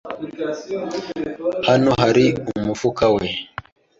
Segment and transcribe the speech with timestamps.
[1.67, 2.25] Hano hari
[2.59, 3.25] umufuka we.